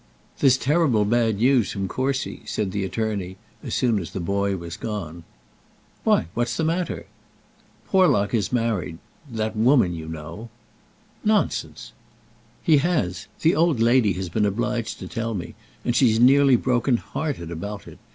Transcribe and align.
"There's 0.39 0.57
terrible 0.57 1.05
bad 1.05 1.35
news 1.37 1.71
from 1.71 1.87
Courcy," 1.87 2.41
said 2.47 2.71
the 2.71 2.83
attorney, 2.83 3.37
as 3.61 3.75
soon 3.75 3.99
as 3.99 4.09
the 4.13 4.19
boy 4.19 4.57
was 4.57 4.75
gone. 4.75 5.23
"Why; 6.03 6.25
what's 6.33 6.57
the 6.57 6.63
matter?" 6.63 7.05
"Porlock 7.87 8.31
has 8.31 8.51
married 8.51 8.97
that 9.29 9.55
woman, 9.55 9.93
you 9.93 10.07
know." 10.07 10.49
"Nonsense." 11.23 11.91
"He 12.63 12.77
has. 12.77 13.27
The 13.41 13.55
old 13.55 13.79
lady 13.79 14.13
has 14.13 14.27
been 14.29 14.47
obliged 14.47 14.97
to 14.97 15.07
tell 15.07 15.35
me, 15.35 15.53
and 15.85 15.95
she's 15.95 16.19
nearly 16.19 16.55
broken 16.55 16.97
hearted 16.97 17.51
about 17.51 17.87
it. 17.87 17.99